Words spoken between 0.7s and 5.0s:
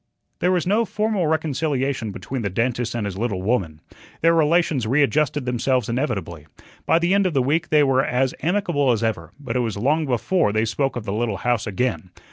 formal reconciliation between the dentist and his little woman. Their relations